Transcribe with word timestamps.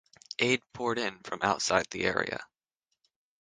Aid 0.39 0.63
poured 0.73 0.97
in 0.97 1.19
from 1.19 1.43
outside 1.43 1.85
the 1.91 2.05
area. 2.05 2.43